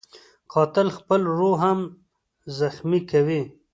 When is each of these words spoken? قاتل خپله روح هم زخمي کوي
قاتل 0.53 0.87
خپله 0.97 1.27
روح 1.39 1.59
هم 1.65 1.79
زخمي 2.59 2.99
کوي 3.11 3.41